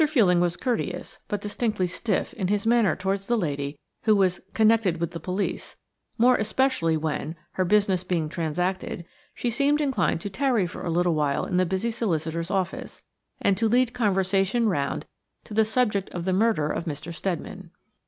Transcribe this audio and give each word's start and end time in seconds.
Fuelling 0.01 0.39
was 0.39 0.57
courteous, 0.57 1.19
but 1.27 1.41
distinctly 1.41 1.85
stiff, 1.85 2.33
in 2.33 2.47
his 2.47 2.65
manner 2.65 2.95
towards 2.95 3.27
the 3.27 3.37
lady 3.37 3.77
who 4.05 4.15
was 4.15 4.41
"connected 4.55 4.99
with 4.99 5.11
the 5.11 5.19
police," 5.19 5.75
more 6.17 6.37
especially 6.37 6.97
when–her 6.97 7.65
business 7.65 8.03
being 8.03 8.27
transacted–she 8.27 9.49
seemed 9.51 9.79
inclined 9.79 10.19
to 10.19 10.29
tarry 10.31 10.65
for 10.65 10.83
a 10.83 10.89
little 10.89 11.13
while 11.13 11.45
in 11.45 11.57
the 11.57 11.67
busy 11.67 11.91
solicitor's 11.91 12.49
office, 12.49 13.03
and 13.41 13.57
to 13.57 13.69
lead 13.69 13.93
conversation 13.93 14.67
round 14.67 15.05
to 15.43 15.53
the 15.53 15.63
subject 15.63 16.09
of 16.13 16.25
the 16.25 16.33
murder 16.33 16.67
of 16.67 16.85
Mr. 16.85 17.13
Steadman. 17.13 17.69